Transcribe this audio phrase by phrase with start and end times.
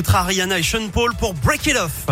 [0.00, 2.06] écoutera Rihanna et Sean Paul pour Break It Off.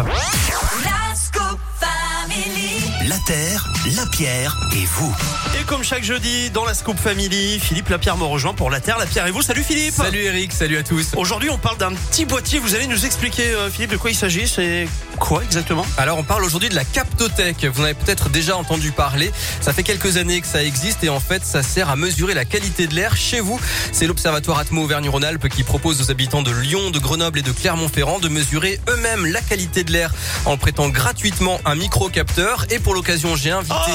[3.18, 5.14] La Terre, la Pierre et vous.
[5.58, 8.96] Et comme chaque jeudi, dans la Scoop Family, Philippe Lapierre me rejoint pour la Terre,
[8.98, 9.42] la Pierre et vous.
[9.42, 11.08] Salut Philippe Salut Eric, salut à tous.
[11.16, 12.60] Aujourd'hui, on parle d'un petit boîtier.
[12.60, 14.86] Vous allez nous expliquer, euh, Philippe, de quoi il s'agit C'est
[15.18, 15.84] quoi exactement?
[15.96, 17.64] Alors on parle aujourd'hui de la Captotech.
[17.64, 19.32] Vous en avez peut-être déjà entendu parler.
[19.60, 22.44] Ça fait quelques années que ça existe et en fait ça sert à mesurer la
[22.44, 23.58] qualité de l'air chez vous.
[23.90, 28.20] C'est l'Observatoire Atmo Auvergne-Rhône-Alpes qui propose aux habitants de Lyon, de Grenoble et de Clermont-Ferrand
[28.20, 30.12] de mesurer eux-mêmes la qualité de l'air
[30.44, 32.66] en prêtant gratuitement un micro-capteur.
[32.70, 33.90] Et pour l'occasion, j'ai invité Oh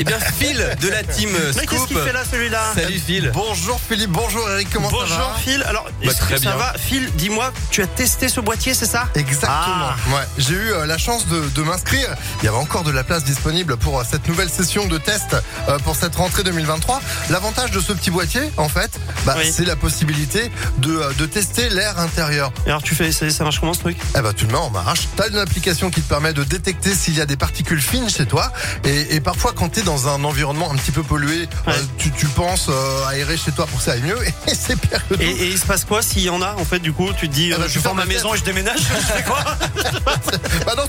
[0.00, 1.88] eh bien Phil de la team Mais qu'est-ce Scoop.
[1.88, 3.30] qu'il fait là, celui-là Salut Phil.
[3.32, 5.62] Bonjour Philippe, bonjour Eric, comment ça Bonjour va Phil.
[5.66, 6.56] Alors, Bah, très que ça bien.
[6.56, 9.54] va Phil, dis-moi, tu as testé ce boîtier, c'est ça Exactement.
[9.56, 9.96] Ah.
[10.10, 12.08] Ouais, j'ai eu euh, la chance de, de m'inscrire.
[12.42, 15.34] Il y avait encore de la place disponible pour euh, cette nouvelle session de test
[15.68, 17.00] euh, pour cette rentrée 2023.
[17.30, 18.90] L'avantage de ce petit boîtier, en fait,
[19.24, 19.50] bah, Oui.
[19.52, 22.52] c'est la possibilité de, de tester l'air intérieur.
[22.66, 23.96] Et Alors, tu fais, ça, ça marche comment ce truc?
[24.16, 25.08] Eh ben, tu le mets en marche.
[25.16, 28.26] T'as une application qui te permet de détecter s'il y a des particules fines chez
[28.26, 28.52] toi.
[28.84, 31.72] Et, et parfois, quand t'es dans un environnement un petit peu pollué, Ouais.
[31.74, 34.18] euh, tu, tu penses euh, aérer chez toi pour que ça aille mieux.
[34.48, 35.20] Et c'est pire que tout.
[35.22, 37.28] et, et il se passe quoi s'il y en a En fait, du coup, tu
[37.28, 38.78] te dis, bah, euh, tu je vends fermes ma maison et je déménage.
[38.80, 39.44] je fais quoi?
[39.76, 40.12] non,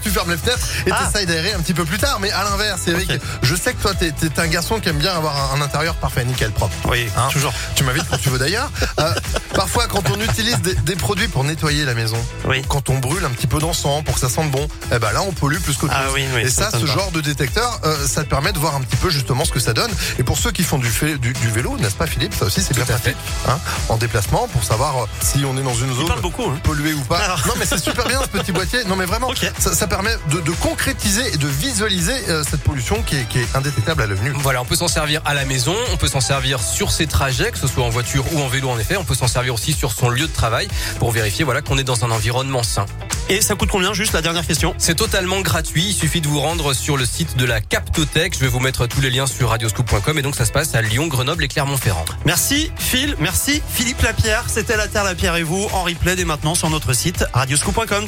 [0.10, 1.06] tu fermes les fenêtres et Ah.
[1.06, 2.20] t'essayes d'aérer un petit peu plus tard.
[2.20, 3.20] Mais à l'inverse, Eric, Ok.
[3.44, 6.26] je sais que toi, t'es un garçon qui aime bien avoir un, un intérieur parfait,
[6.26, 6.74] nickel, propre.
[6.90, 7.54] Oui, Hein toujours.
[7.76, 8.72] Tu m'invites quand tu veux d'ailleurs.
[9.00, 9.14] Euh,
[9.54, 12.64] parfois, quand on utilise des, des produits pour nettoyer la maison, Oui.
[12.68, 15.22] quand on brûle un petit peu d'encens pour que ça sente bon, eh ben là,
[15.22, 16.14] on pollue plus Ah chose.
[16.16, 16.86] oui, oui, et ça ce pas.
[16.86, 19.60] genre de détecteur, euh, ça te permet de voir un petit peu justement ce que
[19.60, 19.92] ça donne.
[20.18, 22.34] Et pour ceux qui font du, fait- du, du vélo, n'est-ce pas, Philippe?
[22.38, 23.18] Ça aussi, c'est bien Tout pratique.
[23.48, 26.44] Hein, en déplacement, pour savoir euh, si on est dans une zone beaucoup.
[26.50, 26.60] Hein.
[26.64, 27.20] pollué ou pas.
[27.20, 27.42] Alors.
[27.48, 28.84] Non mais c'est super bien ce petit boîtier.
[28.86, 33.18] Non mais vraiment, ça permet de, de concrétiser et de visualiser euh, cette pollution qui
[33.18, 34.32] est, qui est indétectable à nu.
[34.36, 37.52] Voilà, on peut s'en servir à la maison, on peut s'en servir sur ses trajets,
[37.52, 38.98] que ce soit en voiture ou en vélo en effet.
[38.98, 40.68] On peut s'en servir aussi sur son lieu de travail
[41.00, 42.86] pour vérifier voilà qu'on est dans un environnement sain.
[43.30, 44.74] Et ça coûte combien Juste la dernière question?
[44.78, 45.88] C'est totalement gratuit.
[45.88, 48.34] Il suffit de vous rendre sur le site de la Captotech.
[48.34, 50.82] Je vais vous mettre tous les liens sur radioscoop.com et donc ça se passe à
[50.82, 52.06] Lyon, Grenoble et Clermont-Ferrand.
[52.26, 54.46] Merci Phil, merci Philippe Lapierre.
[54.48, 58.08] C'était la Terre, la Pierre et vous en replay dès maintenant sur notre site radioscoop.com.